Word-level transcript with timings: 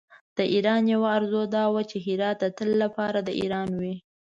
د 0.37 0.39
ایران 0.53 0.81
یوه 0.93 1.07
آرزو 1.15 1.41
دا 1.55 1.63
وه 1.73 1.81
چې 1.89 1.97
هرات 2.05 2.37
د 2.41 2.45
تل 2.57 2.69
لپاره 2.83 3.19
د 3.23 3.29
ایران 3.41 3.69
وي. 3.81 3.95